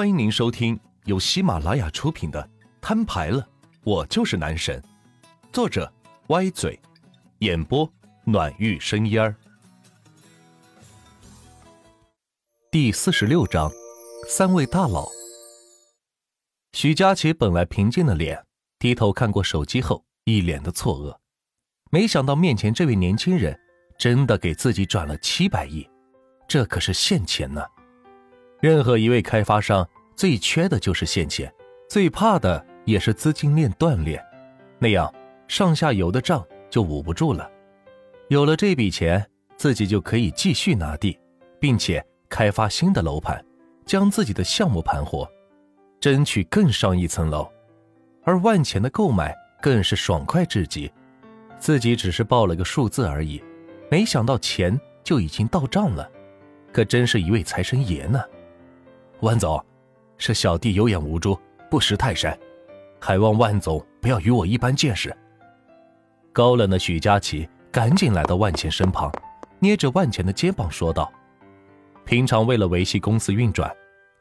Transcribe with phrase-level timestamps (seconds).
[0.00, 2.42] 欢迎您收听由喜马拉雅出品的
[2.80, 3.46] 《摊牌了，
[3.84, 4.80] 我就是男神》，
[5.52, 5.92] 作者
[6.28, 6.80] 歪嘴，
[7.40, 7.86] 演播
[8.24, 9.36] 暖玉生烟儿。
[12.70, 13.70] 第四十六章，
[14.26, 15.06] 三位大佬。
[16.72, 18.42] 许佳琪本来平静的脸，
[18.78, 21.14] 低头看过手机后，一脸的错愕，
[21.90, 23.54] 没想到面前这位年轻人
[23.98, 25.86] 真的给自己转了七百亿，
[26.48, 27.62] 这可是现钱呢。
[28.60, 31.52] 任何一位开发商最缺的就是现钱，
[31.88, 34.22] 最怕的也是资金链断裂，
[34.78, 35.12] 那样
[35.48, 37.50] 上下游的账就捂不住了。
[38.28, 41.18] 有了这笔钱，自己就可以继续拿地，
[41.58, 43.42] 并且开发新的楼盘，
[43.86, 45.26] 将自己的项目盘活，
[45.98, 47.50] 争取更上一层楼。
[48.24, 50.92] 而万钱的购买更是爽快至极，
[51.58, 53.42] 自己只是报了个数字而已，
[53.90, 56.06] 没想到钱就已经到账了，
[56.72, 58.22] 可真是一位财神爷呢。
[59.22, 59.62] 万总，
[60.16, 61.38] 是小弟有眼无珠，
[61.70, 62.36] 不识泰山，
[62.98, 65.14] 还望万总不要与我一般见识。
[66.32, 69.12] 高冷的许佳琪赶紧来到万钱身旁，
[69.58, 71.12] 捏着万钱的肩膀说道
[72.06, 73.70] ：“平常为了维系公司运转，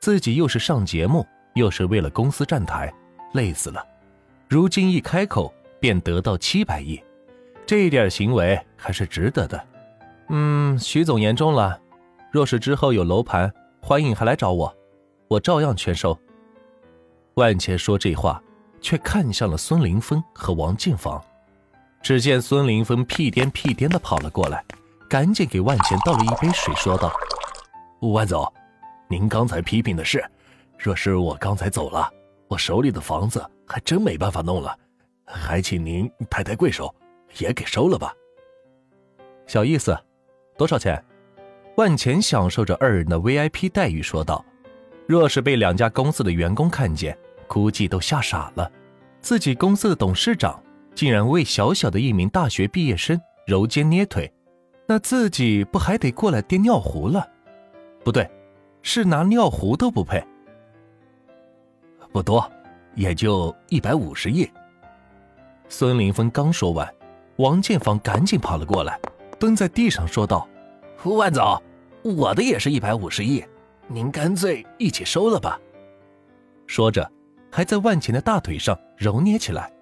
[0.00, 1.24] 自己又是上节目，
[1.54, 2.92] 又是为了公司站台，
[3.34, 3.86] 累死了。
[4.48, 7.00] 如今一开口便得到七百亿，
[7.64, 9.64] 这一点行为还是值得的。
[10.30, 11.80] 嗯，许总言重了，
[12.32, 14.74] 若是之后有楼盘，欢迎还来找我。”
[15.28, 16.18] 我照样全收。
[17.34, 18.42] 万钱说这话，
[18.80, 21.22] 却看向了孙林峰和王建房。
[22.02, 24.64] 只见孙林峰屁颠屁颠的跑了过来，
[25.08, 27.12] 赶紧给万钱倒了一杯水，说道
[28.12, 28.50] ：“万总，
[29.08, 30.24] 您刚才批评的是，
[30.78, 32.10] 若是我刚才走了，
[32.46, 34.76] 我手里的房子还真没办法弄了，
[35.26, 36.94] 还请您抬抬贵手，
[37.38, 38.14] 也给收了吧。”
[39.46, 39.98] 小意思，
[40.56, 41.04] 多少钱？
[41.76, 44.44] 万钱享受着二人的 VIP 待遇，说道。
[45.08, 48.70] 若是被两家公司的员工看见，估计都吓傻了。
[49.22, 50.62] 自己公司的董事长
[50.94, 54.30] 竟然为小小的一名大学毕业生揉肩捏腿，
[54.86, 57.26] 那自己不还得过来垫尿壶了？
[58.04, 58.30] 不对，
[58.82, 60.22] 是拿尿壶都不配。
[62.12, 62.46] 不多，
[62.94, 64.46] 也就一百五十亿。
[65.70, 66.86] 孙林峰刚说完，
[67.36, 69.00] 王建房赶紧跑了过来，
[69.38, 70.46] 蹲在地上说道
[71.04, 71.62] ：“万总，
[72.02, 73.42] 我的也是一百五十亿。”
[73.90, 75.58] 您干脆一起收了吧。
[76.66, 77.10] 说着，
[77.50, 79.72] 还在万钱的大腿上揉捏起来。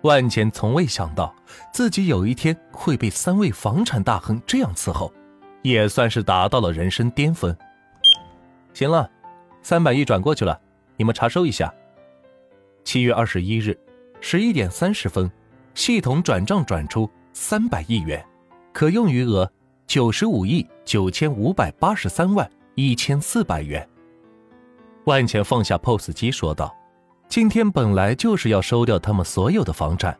[0.00, 1.34] 万钱从未想到
[1.74, 5.12] 自己有一天会被三位房产大亨这样伺候，
[5.60, 7.54] 也算是达到了人生巅峰。
[8.72, 9.10] 行了，
[9.62, 10.58] 三百亿转过去了，
[10.96, 11.72] 你们查收一下。
[12.82, 13.78] 七月二十一日
[14.22, 15.30] 十一点三十分，
[15.74, 18.24] 系统转账转出三百亿元，
[18.72, 19.52] 可用余额
[19.86, 22.50] 九十五亿九千五百八十三万。
[22.80, 23.86] 一千四百元。
[25.04, 26.74] 万钱放下 POS 机，说道
[27.28, 30.16] ：“今天本来就是要收掉他们所有的房产，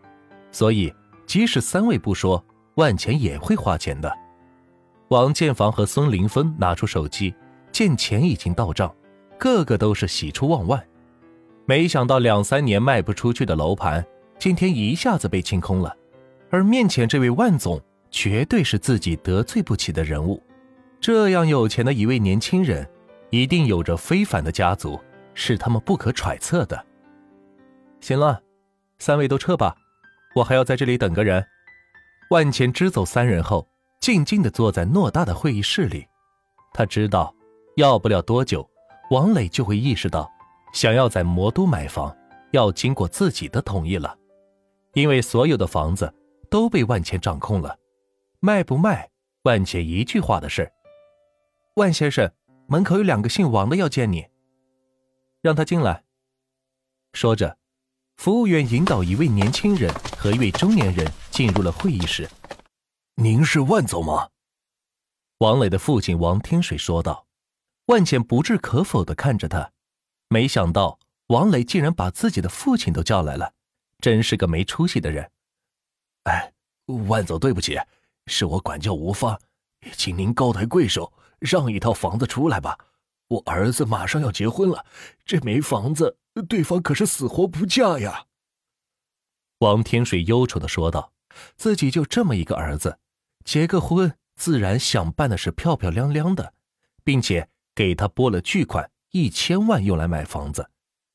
[0.53, 0.93] 所以
[1.27, 2.45] 即使三位不说，
[2.75, 4.13] 万钱也会花钱的。”
[5.09, 7.35] 王建房和孙林峰拿出手机，
[7.73, 8.95] 见钱已经到账，
[9.39, 10.87] 个个都是喜出望外。
[11.65, 14.05] 没想到两三年卖不出去的楼盘，
[14.39, 15.97] 今天一下子被清空了。
[16.51, 20.43] 而面前这位万总，绝对是自己得罪不起的人物。
[21.01, 22.87] 这样有钱的一位年轻人，
[23.31, 25.01] 一定有着非凡的家族，
[25.33, 26.87] 是他们不可揣测的。
[28.01, 28.43] 行了，
[28.99, 29.75] 三位都撤吧，
[30.35, 31.45] 我还要在这里等个人。
[32.29, 33.67] 万钱支走三人后，
[33.99, 36.07] 静静地坐在偌大的会议室里。
[36.75, 37.35] 他知道，
[37.77, 38.69] 要不了多久，
[39.11, 40.31] 王磊就会意识到，
[40.75, 42.15] 想要在魔都买房，
[42.51, 44.15] 要经过自己的同意了，
[44.93, 46.13] 因为所有的房子
[46.51, 47.75] 都被万钱掌控了，
[48.41, 49.09] 卖不卖，
[49.45, 50.71] 万钱一句话的事。
[51.75, 52.33] 万先生，
[52.67, 54.27] 门口有两个姓王的要见你，
[55.41, 56.05] 让他进来。
[57.13, 57.57] 说着，
[58.17, 62.29] 服务员引导一位年轻人和一位中年人进入了会议室。
[63.15, 64.29] 您是万总吗？
[65.39, 67.27] 王磊的父亲王天水说道。
[67.87, 69.73] 万茜不置可否的看着他，
[70.29, 73.53] 没想到王磊竟然把自己的父亲都叫来了，
[73.99, 75.29] 真是个没出息的人。
[76.25, 76.53] 哎，
[77.09, 77.77] 万总，对不起，
[78.27, 79.41] 是我管教无方，
[79.97, 81.13] 请您高抬贵手。
[81.41, 82.79] 让一套房子出来吧，
[83.29, 84.85] 我儿子马上要结婚了，
[85.25, 88.27] 这没房子，对方可是死活不嫁呀。
[89.59, 91.13] 王天水忧愁的说道
[91.57, 92.99] ：“自己就这么一个儿子，
[93.45, 96.55] 结个婚自然想办的是漂漂亮亮的，
[97.05, 100.71] 并且给他拨了巨款一千万用来买房子，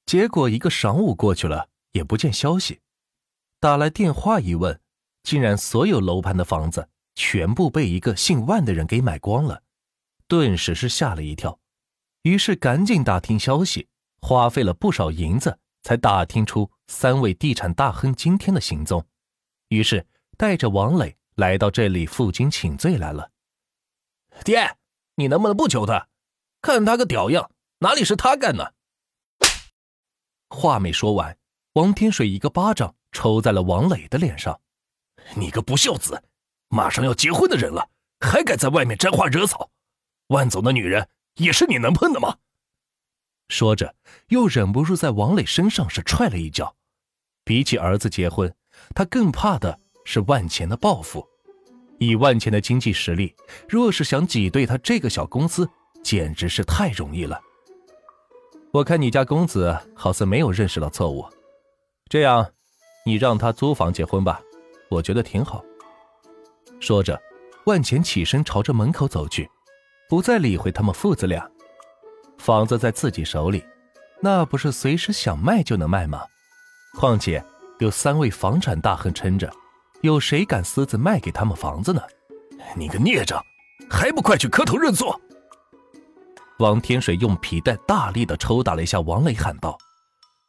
[0.06, 2.82] 结果一个晌午过去了也不见消息，
[3.60, 4.80] 打来电话一问，
[5.24, 9.64] 竟然所有楼盘的房子全部被一个姓万的人给买光了。”
[10.28, 11.60] 顿时是吓了一跳，
[12.24, 13.88] 于是赶紧打听消息，
[14.22, 19.06] 花费了不少银子才打听出三位地产大亨今天的行踪，
[19.68, 20.08] 于是
[20.38, 23.32] 带着王磊来到这里负荆请罪来了。
[24.44, 24.76] 爹，
[25.16, 26.08] 你能不能不求他？
[26.62, 28.74] 看他个屌样，哪里是他干的？
[30.50, 31.38] 话没说完，
[31.74, 34.60] 王天水一个巴掌抽在了王磊的脸上。
[35.36, 36.24] 你个不孝子，
[36.70, 37.90] 马上要结婚的人了，
[38.20, 39.70] 还敢在外面沾花惹草？
[40.28, 42.38] 万总的女人也是你能碰的吗？
[43.50, 43.96] 说着，
[44.30, 46.76] 又忍不住在王磊身上是踹了一脚。
[47.44, 48.54] 比起儿子结婚，
[48.96, 51.28] 他更怕的是万钱的报复。
[52.00, 53.36] 以万钱的经济实力，
[53.70, 55.70] 若是想挤兑他这个小公司，
[56.04, 57.40] 简直是太容易了。
[58.72, 61.26] 我看你家公子好似没有认识到错误，
[62.10, 62.52] 这样，
[63.06, 64.42] 你让他租房结婚吧，
[64.90, 65.64] 我觉得挺好。
[66.82, 67.22] 说着，
[67.66, 69.50] 万钱起身朝着门口走去，
[70.08, 71.50] 不再理会他们父子俩。
[72.38, 73.64] 房子在自己手里，
[74.22, 76.22] 那不是随时想卖就能卖吗？
[76.98, 77.44] 况且
[77.80, 79.52] 有三位房产大亨撑着，
[80.02, 82.02] 有谁敢私自卖给他们房子呢？
[82.76, 83.44] 你个孽障，
[83.90, 85.20] 还不快去磕头认错！
[86.60, 89.78] 王天水用皮带大力的抽打了一下王磊，喊道：“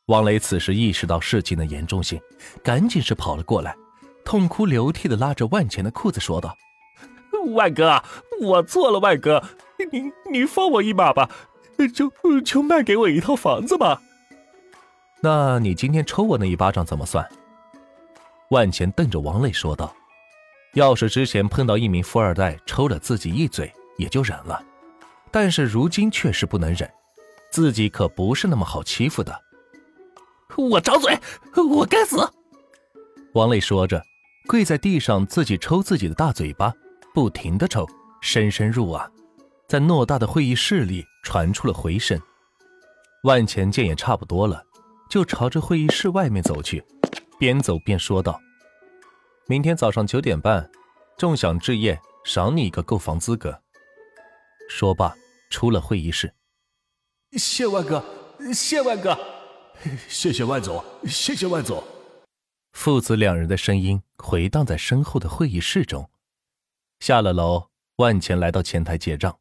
[0.07, 2.21] 王磊此时意识到事情的严重性，
[2.63, 3.75] 赶紧是跑了过来，
[4.25, 6.57] 痛哭流涕的拉着万钱的裤子说道
[7.55, 8.03] ：‘万哥，
[8.41, 9.43] 我错了，万哥，
[9.93, 11.31] 你你放我一马吧。’”
[11.93, 12.11] 就
[12.41, 14.01] 就卖给我一套房子吧。
[15.21, 17.29] 那你今天抽我那一巴掌怎么算？
[18.49, 19.95] 万钱瞪着王磊说道
[20.73, 24.65] ：“要是之前碰到一名富二代抽了自己一嘴，也就忍了，
[25.31, 26.91] 但是如今确实不能忍，
[27.51, 29.43] 自己可不是那么好欺负的。”
[30.57, 31.19] 我张嘴，
[31.57, 32.27] 我该死！
[33.35, 34.03] 王磊说着，
[34.47, 36.73] 跪在地上自己抽自己的大嘴巴，
[37.17, 37.89] 不停的抽，
[38.21, 39.11] 深深入啊。
[39.67, 42.21] 在偌大的会议室里传出了回声。
[43.23, 44.63] 万钱见也差不多了，
[45.09, 46.85] 就朝着会议室外面走去，
[47.39, 48.39] 边走边说道
[49.49, 50.71] ：“明天早上九点半，
[51.17, 53.63] 众享置业赏你一个购房资格。”
[54.69, 55.15] 说罢，
[55.49, 56.35] 出了会议室。
[57.39, 58.05] 谢万哥，
[58.53, 59.19] 谢万哥，
[60.07, 61.83] 谢谢万总，谢谢万总。
[62.75, 66.11] 父子两人的声音回荡在身后的会议室中。
[67.01, 69.39] 下了楼，万钱来到前台结账。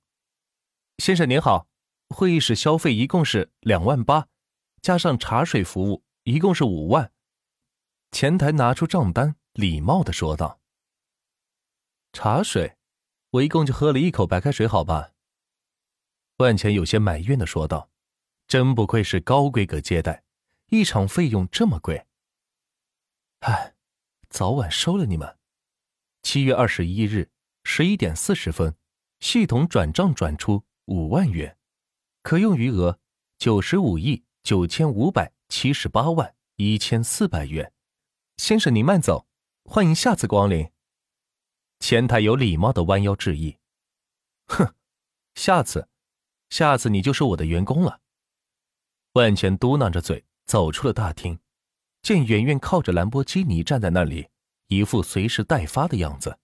[0.98, 1.68] 先生您好，
[2.10, 4.28] 会议室消费一共是两万八，
[4.81, 7.12] 加上茶水服务一共是五万。
[8.12, 10.62] 前台拿出账单，礼貌的说道
[12.13, 12.78] ：“茶水，
[13.31, 15.12] 我一共就喝了一口白开水，好吧？”
[16.38, 17.90] 万钱有些埋怨的说道
[18.48, 20.24] ：“真不愧是高规格接待，
[20.68, 22.06] 一场费用这么贵。
[23.40, 23.75] 唉，
[24.30, 25.38] 早晚收了你们。
[26.24, 27.30] 七月二十一日
[27.66, 28.78] 十一点四十分，
[29.20, 31.58] 系统转账转出。”五万元，
[32.22, 33.00] 可用余额
[33.40, 37.74] 九十五亿九千五百七十八万一千四百元。
[38.38, 39.26] 先生您慢走，
[39.64, 40.70] 欢迎下次光临。
[41.80, 43.58] 前台有礼貌的弯腰致意。
[44.46, 44.76] 哼，
[45.34, 45.90] 下次，
[46.52, 48.02] 下次你就是我的员工了。
[49.14, 51.40] 万全嘟囔着嘴走出了大厅，
[52.04, 54.30] 见圆圆靠着兰博基尼站在那里，
[54.68, 56.38] 一副随时待发的样子。